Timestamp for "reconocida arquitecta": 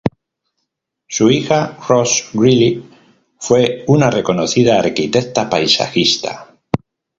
4.09-5.47